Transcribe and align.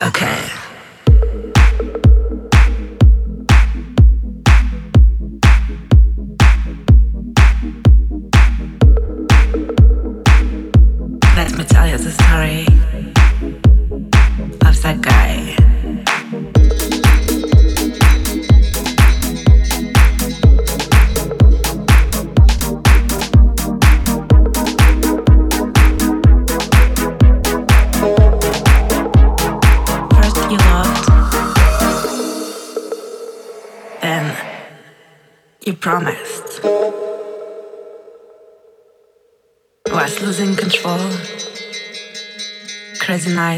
is 0.00 0.47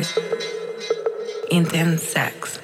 your 0.03 1.85
love? 1.85 2.60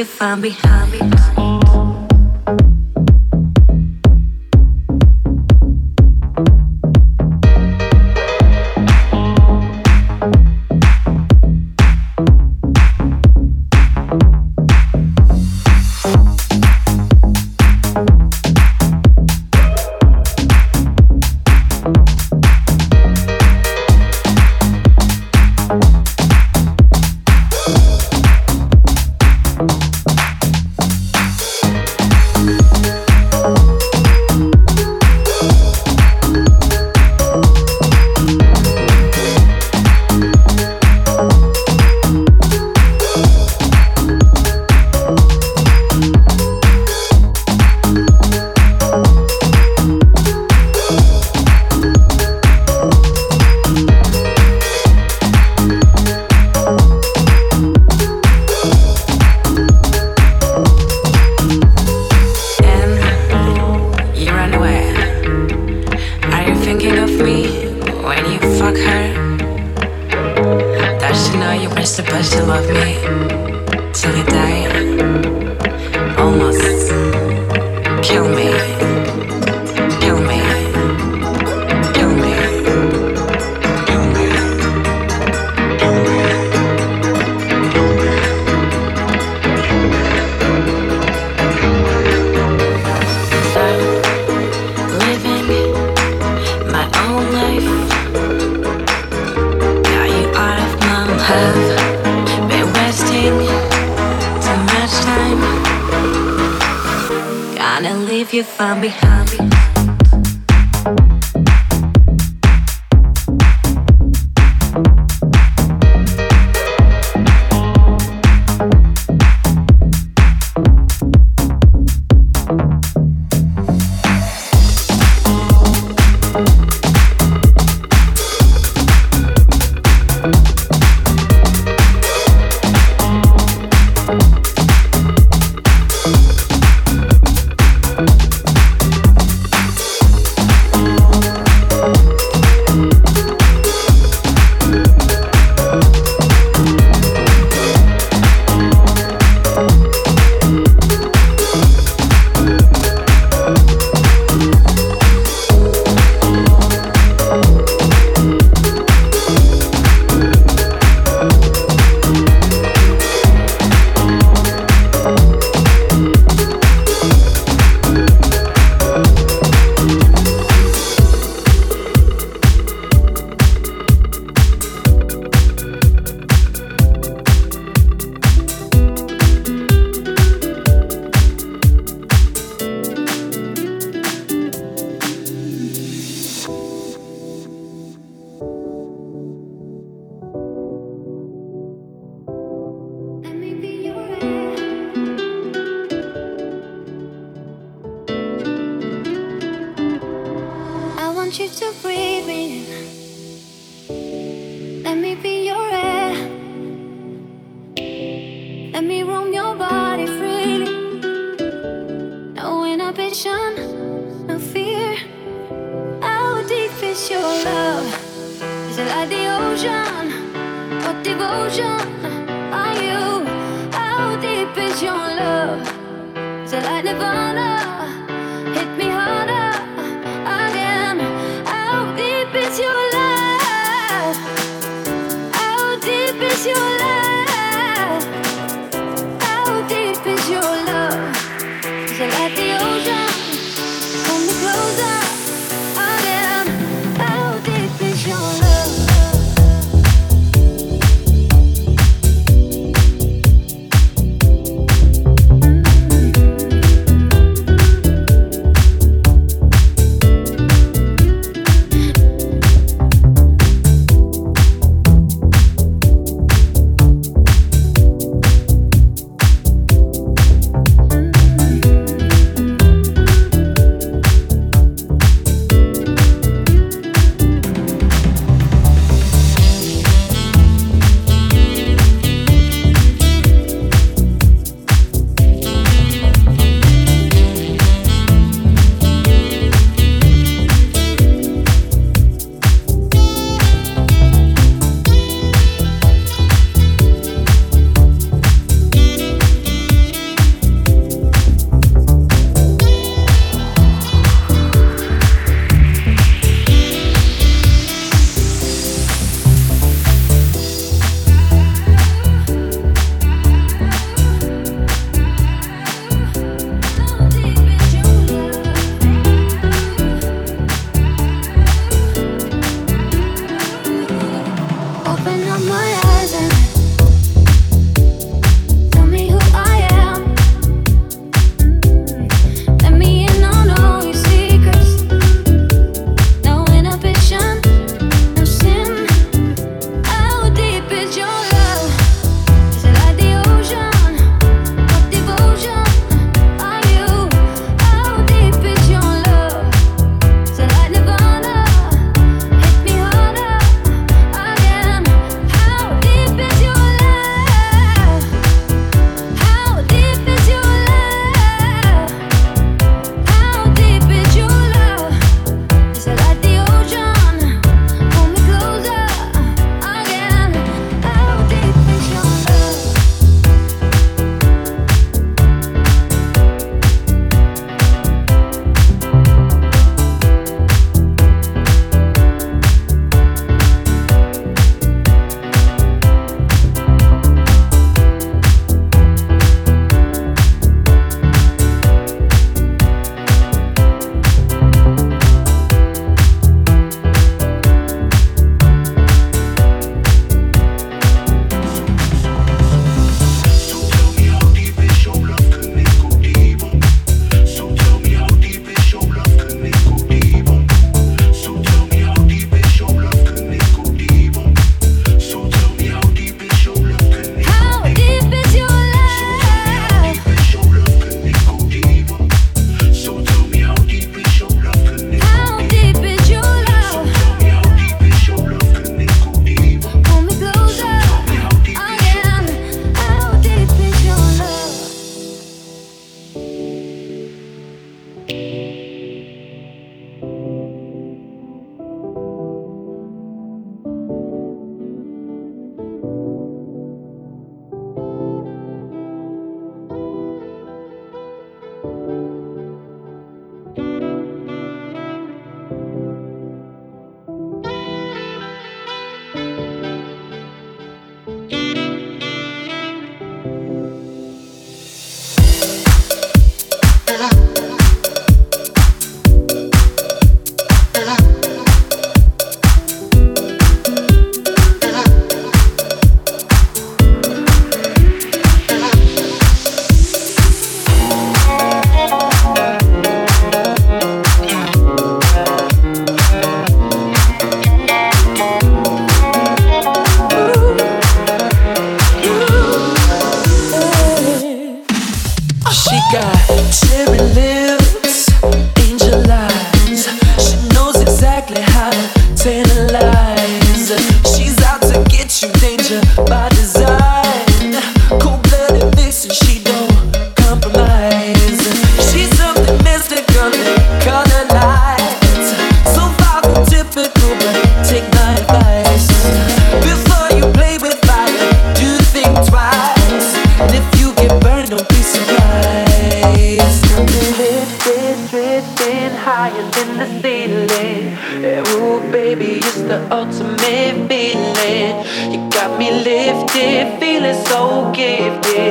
Is 0.00 0.08
it 0.08 0.20
like 0.22 0.40
the 0.40 1.19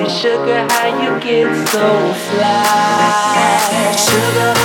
Sugar, 0.10 0.66
how 0.72 0.88
you 1.04 1.20
get 1.22 1.68
so 1.68 2.14
fly? 2.14 3.94
Sugar, 3.96 4.59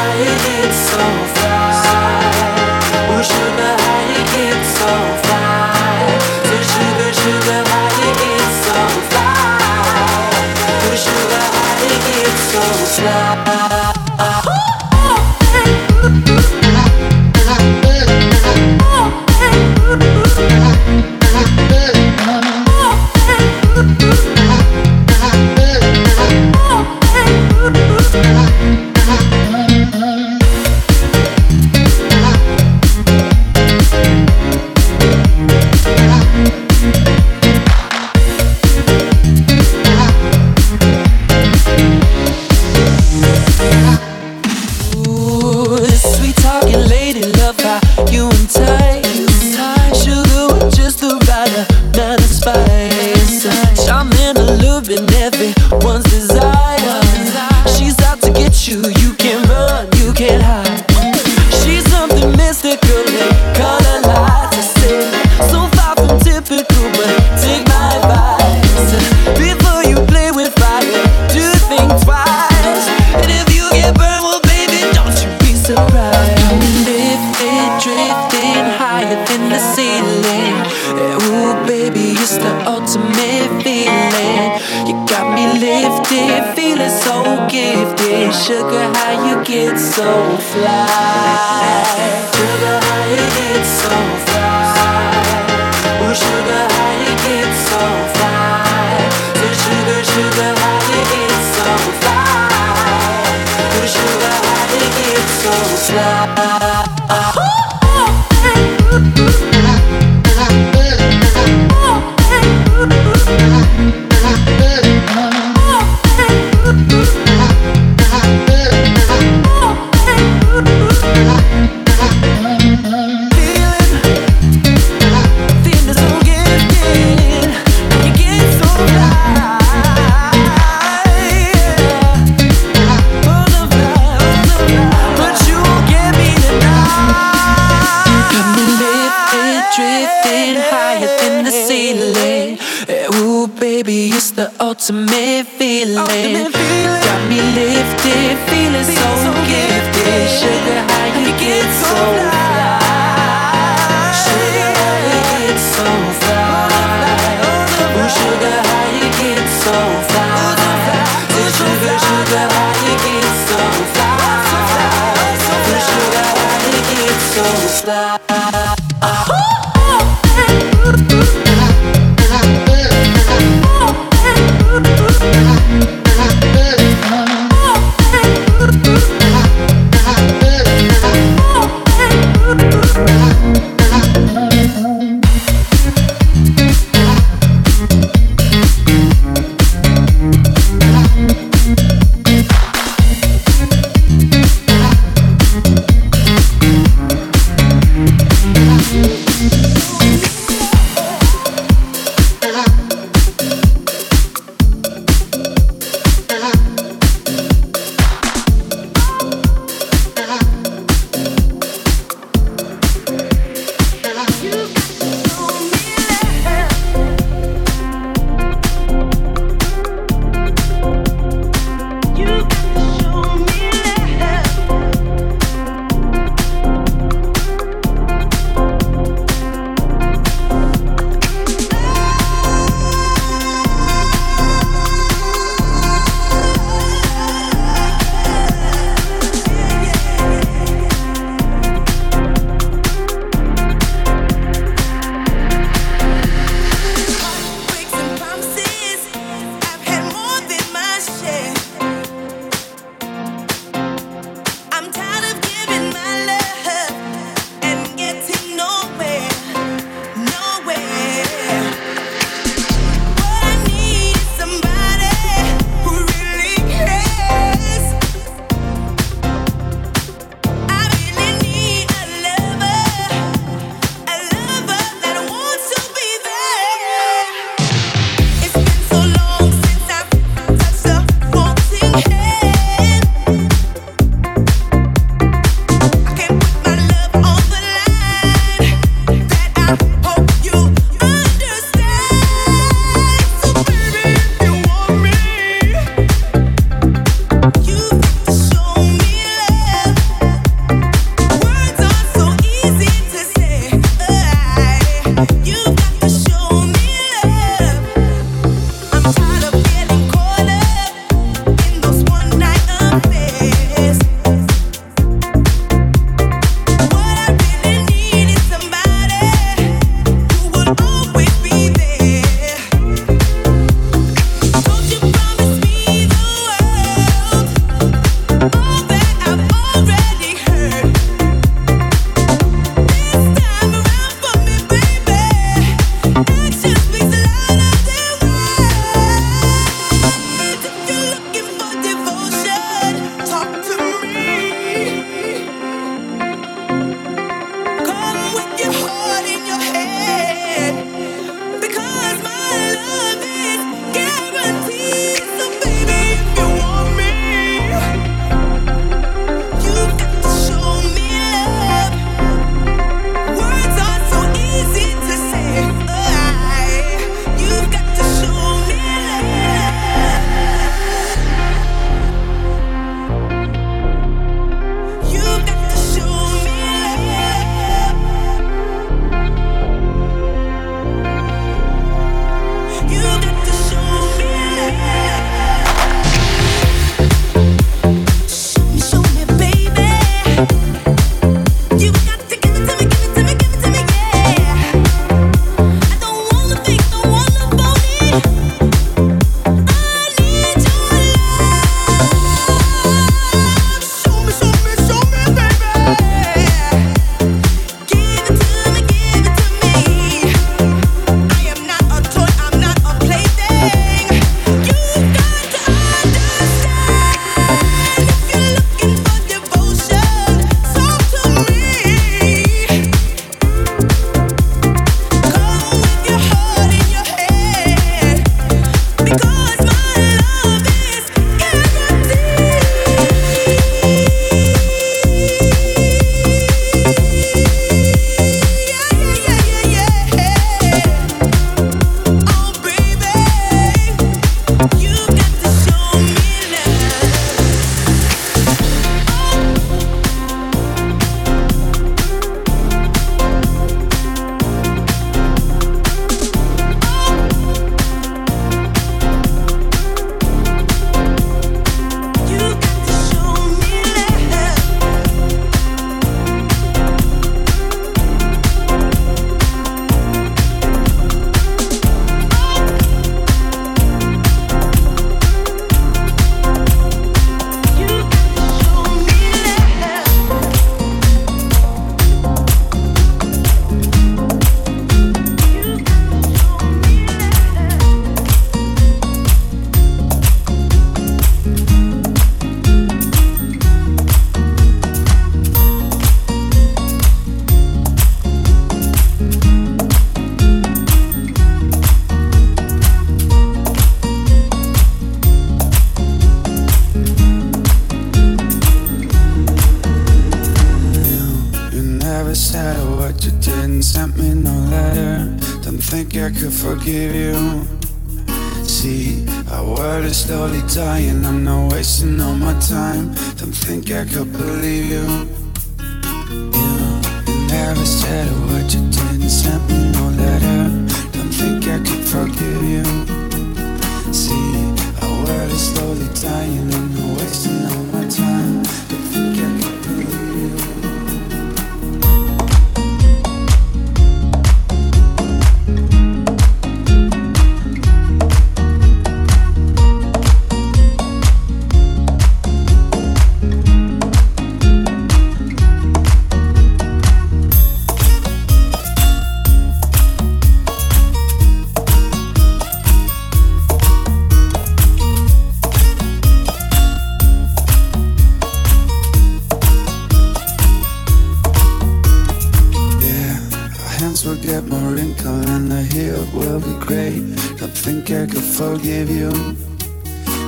drink 575.05 575.27
on 575.27 575.69
the 575.69 575.83
hill 575.83 576.25
will 576.33 576.61
be 576.61 576.75
great. 576.85 577.21
Don't 577.59 577.77
think 577.85 578.11
I 578.11 578.27
could 578.27 578.43
forgive 578.43 579.11
you. 579.11 579.31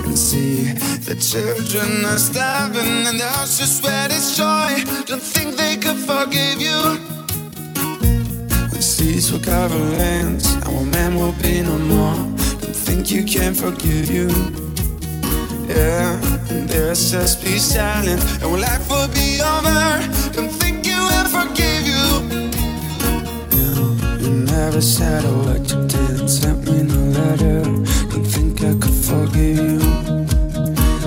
And 0.07 0.17
see 0.17 0.73
the 1.09 1.17
children 1.17 2.05
are 2.05 2.19
starving 2.19 3.07
and 3.07 3.21
the 3.21 3.27
house 3.27 3.61
is 3.61 3.83
where 3.83 4.07
it's 4.07 4.37
joy. 4.37 4.83
Don't 5.07 5.23
think 5.23 5.57
they 5.57 5.77
could 5.77 5.99
forgive 5.99 6.61
you. 6.61 6.81
When 8.71 8.83
seas 8.83 9.31
will 9.31 9.41
cover 9.41 9.79
lands, 9.99 10.47
our 10.67 10.85
man 10.85 11.17
will 11.17 11.37
be 11.43 11.63
no 11.63 11.79
more. 11.79 12.17
Don't 12.61 12.81
think 12.87 13.11
you 13.11 13.25
can 13.25 13.53
forgive 13.55 14.11
you. 14.11 14.29
Yeah, 15.69 16.13
and 16.51 16.69
there's 16.69 17.11
just 17.11 17.45
be 17.45 17.59
silent, 17.59 18.23
and 18.41 18.53
when 18.53 18.61
life 18.61 18.89
will 18.89 19.09
be 19.09 19.41
over, 19.43 20.33
don't 20.33 20.51
think. 20.51 20.66
suicidal 24.57 25.33
like 25.45 25.71
you 25.71 25.87
did 25.87 26.29
sent 26.31 26.65
me 26.65 26.83
no 26.83 27.01
letter. 27.19 27.63
Don't 28.11 28.25
think 28.25 28.63
I 28.63 28.73
could 28.81 28.99
forgive 29.09 29.59
you. 29.59 29.81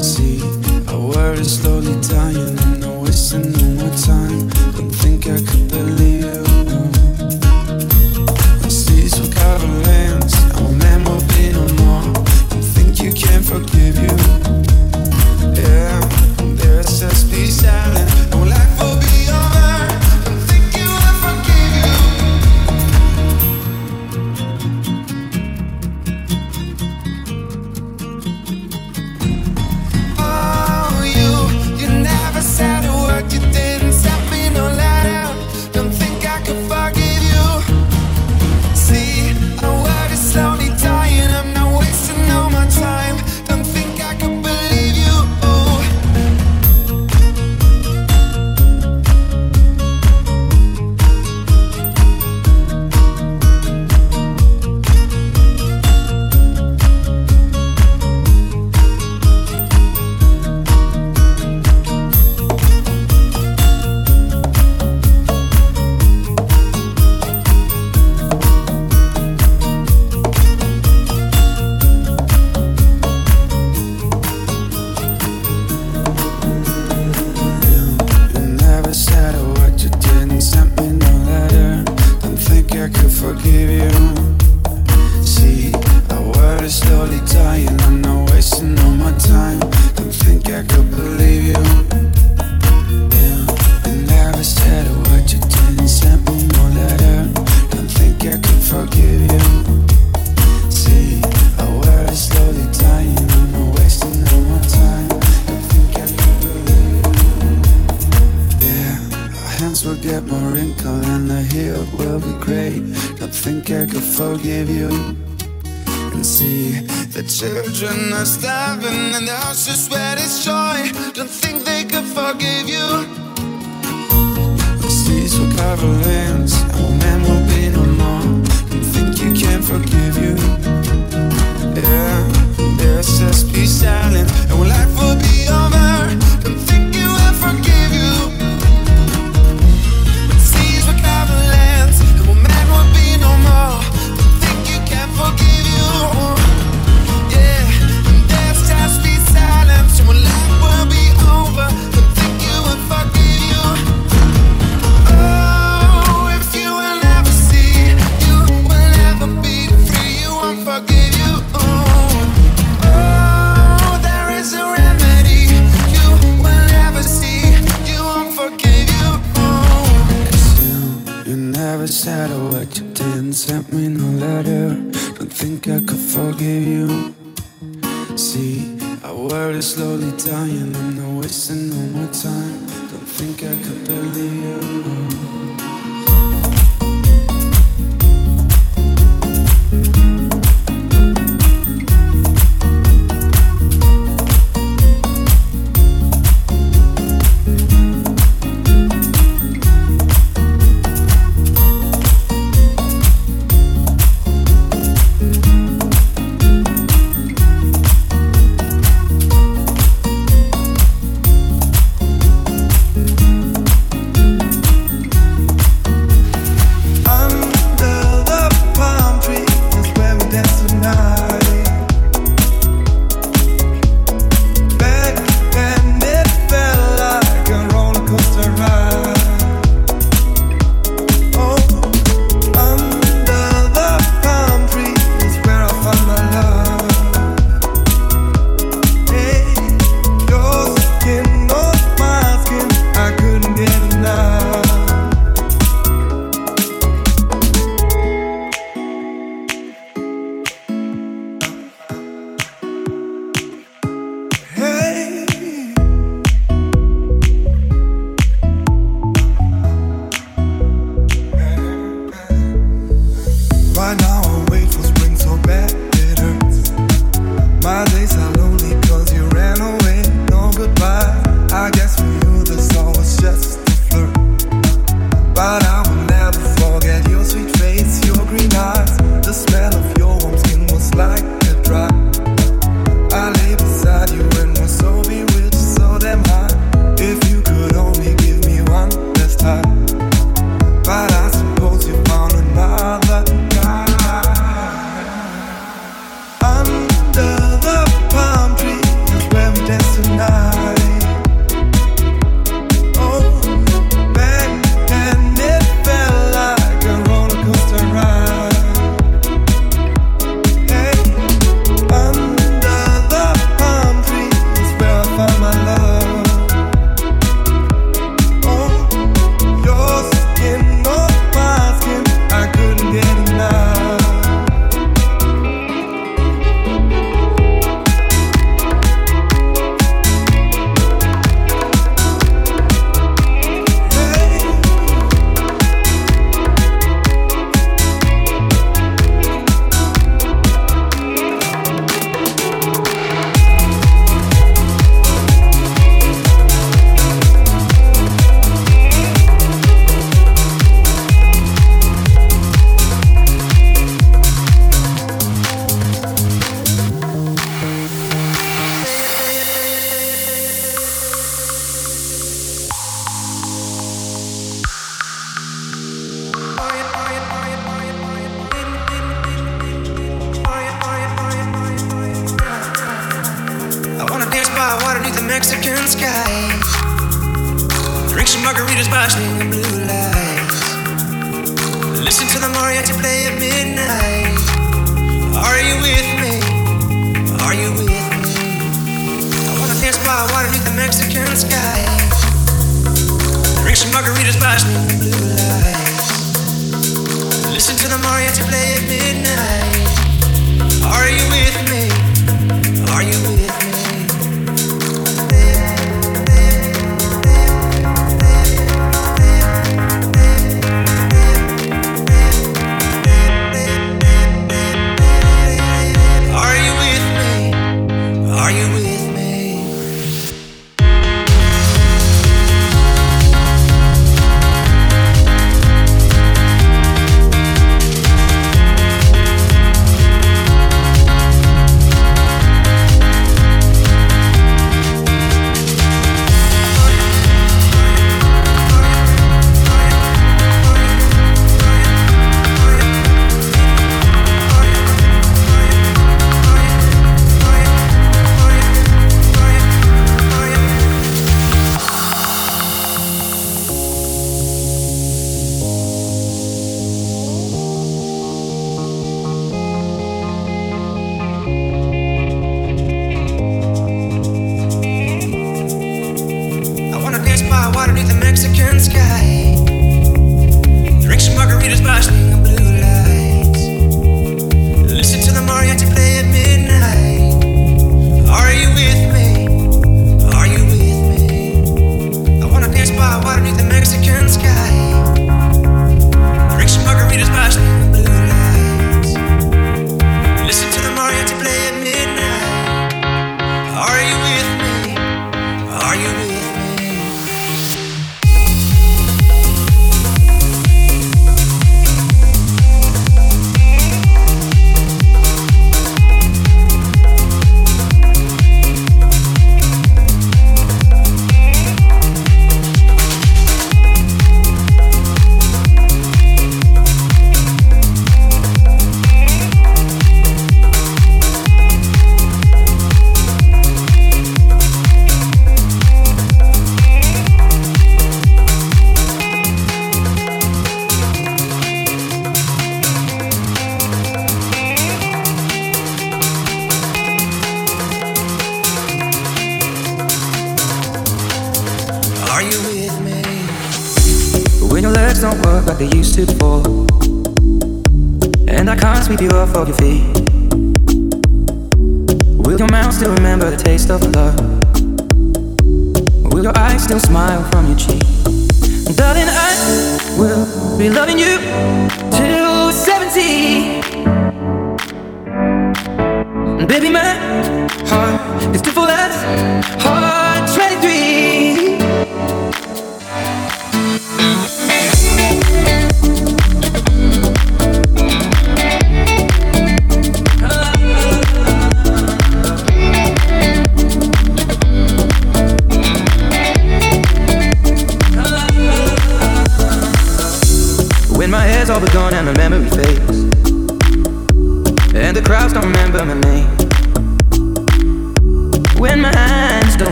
See, 0.00 0.40
our 0.88 1.00
world 1.00 1.38
is 1.38 1.60
slowly 1.60 1.94
dying 2.02 2.58
and 2.58 2.84
I'm 2.84 3.00
wasting 3.02 3.52
no 3.52 3.84
more 3.84 3.96
time. 3.98 4.48
Don't 4.76 4.90
think 5.02 5.26
I 5.26 5.38
could 5.48 5.68
believe 5.68 6.24
you. 6.24 6.42
I 8.64 8.68
see 8.68 9.08
some 9.08 9.30
cavalance, 9.38 10.34
our 10.56 10.72
man 10.82 11.04
will 11.04 11.24
be 11.34 11.52
no 11.52 11.64
more. 11.80 12.12
Don't 12.50 12.68
think 12.74 13.00
you 13.00 13.12
can 13.12 13.42
forgive 13.42 13.96
you. 14.04 14.14
Yeah, 15.60 16.00
there's 16.56 17.02
a 17.02 17.10
peace 17.30 17.64
out. 17.64 17.95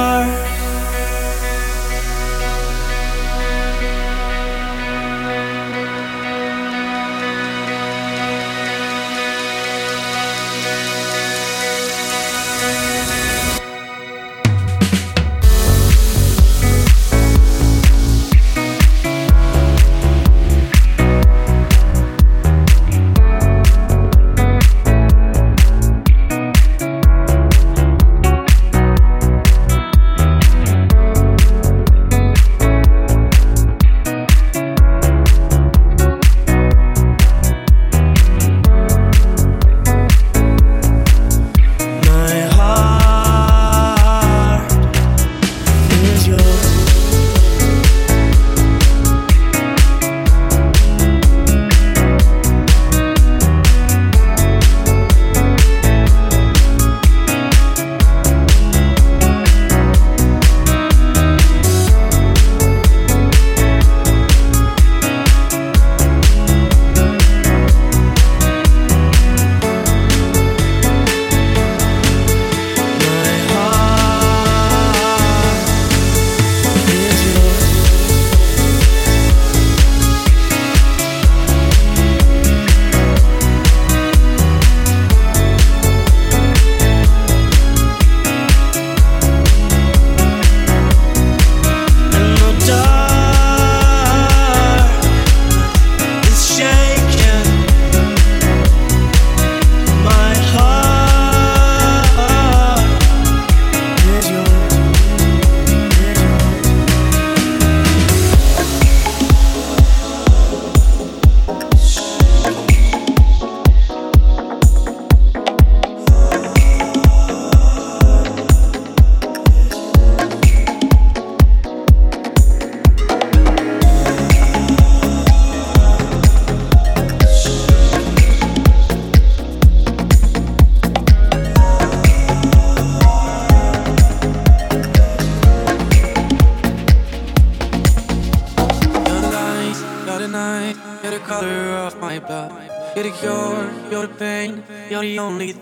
stars 0.00 0.59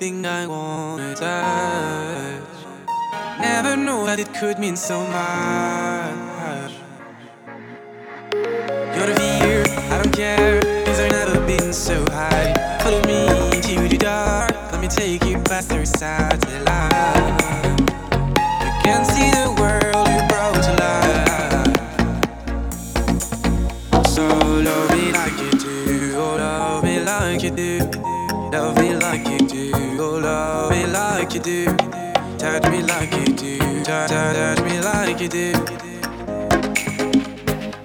everything 0.01 0.25
I 0.27 0.47
wanna 0.47 1.13
touch. 1.17 2.59
Never 3.41 3.77
knew 3.77 4.07
that 4.07 4.21
it 4.21 4.33
could 4.33 4.59
mean 4.61 4.77
so 4.77 5.01
much. 5.01 6.73
You're 8.95 9.07
the 9.07 9.17
fear, 9.19 9.65
I 9.91 10.01
don't 10.01 10.15
care, 10.15 10.63
Things 10.85 11.01
I've 11.01 11.11
never 11.11 11.41
been 11.47 11.73
so 11.73 12.05
high. 12.11 12.55
Follow 12.81 13.03
me 13.07 13.27
into 13.57 13.89
the 13.89 13.99
dark, 13.99 14.53
let 14.71 14.81
me 14.81 14.87
take 14.87 15.25
you 15.25 15.39
past 15.39 15.71
the 15.71 15.85
side. 15.85 16.68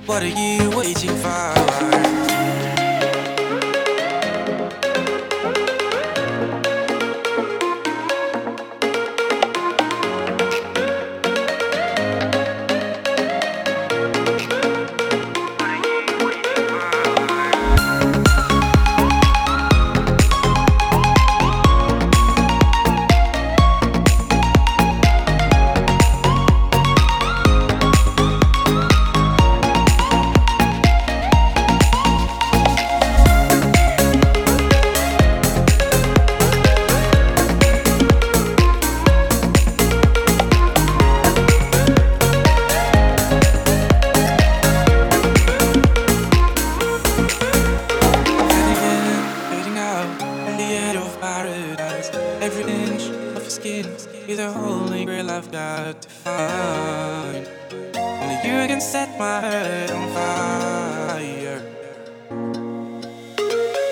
What 0.06 0.24
are 0.24 0.28
you 0.28 0.70
waiting 0.76 1.16
for? 1.22 1.73
set 58.84 59.18
my 59.18 59.40
heart 59.40 59.92
on 59.92 60.08
fire. 60.14 61.62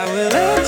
I 0.02 0.06
will 0.14 0.61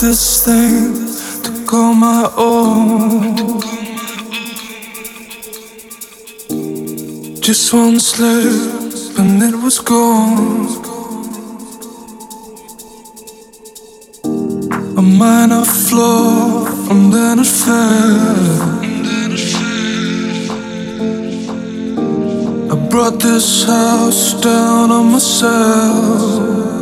this 0.00 0.44
thing 0.44 0.94
to 1.42 1.66
call 1.66 1.92
my 1.92 2.30
own. 2.36 3.34
Just 7.40 7.72
one 7.72 7.98
slip 7.98 9.18
and 9.18 9.42
it 9.42 9.54
was 9.56 9.80
gone. 9.80 10.68
A 14.96 15.02
minor 15.02 15.64
flaw 15.64 16.66
and 16.90 17.12
then 17.12 17.40
it 17.40 17.46
fell. 17.46 18.78
I 22.70 22.88
brought 22.88 23.18
this 23.20 23.64
house 23.64 24.40
down 24.40 24.92
on 24.92 25.10
myself. 25.10 26.77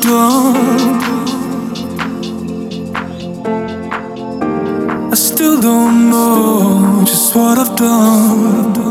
done. 0.00 1.00
I 5.10 5.14
still 5.14 5.60
don't 5.60 6.10
know 6.10 7.02
just 7.04 7.34
what 7.34 7.58
I've 7.58 7.76
done. 7.76 8.90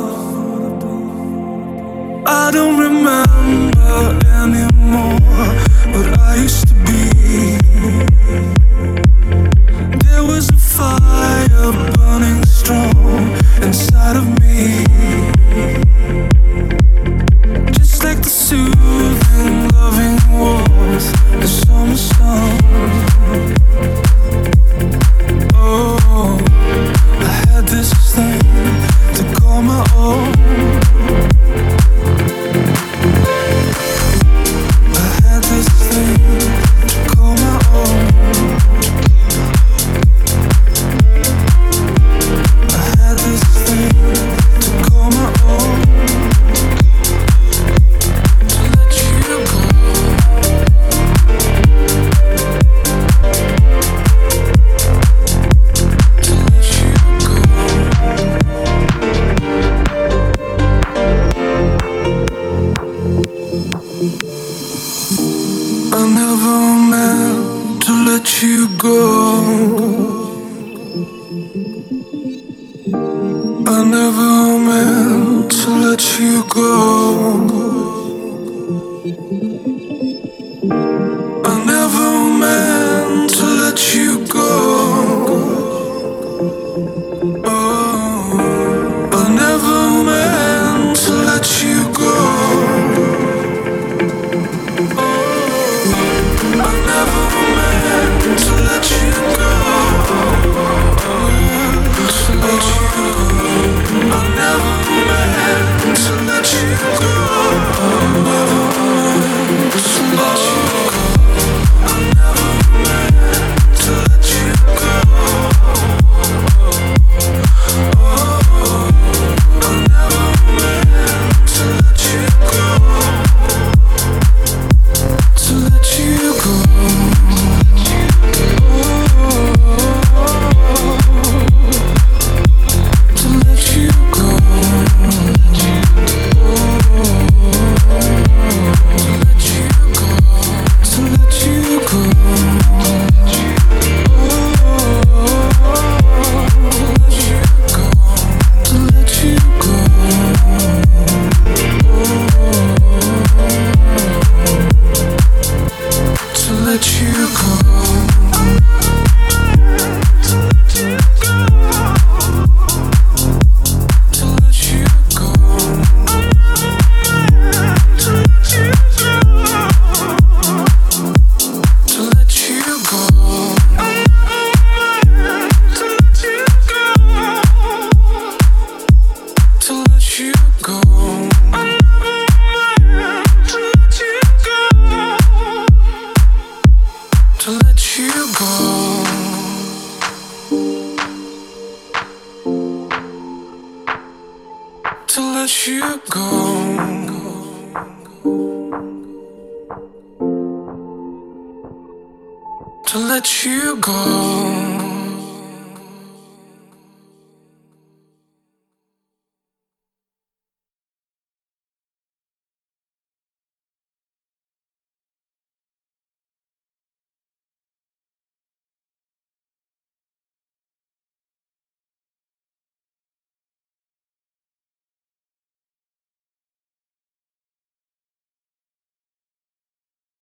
I 2.26 2.52
don't 2.52 2.78
remember 2.78 4.20
anymore, 4.42 5.20
but 5.94 6.20
I 6.20 6.36
used 6.42 6.69